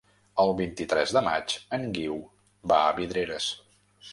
[0.43, 2.17] El vint-i-tres de maig en Guiu
[2.73, 3.53] va a Vidreres.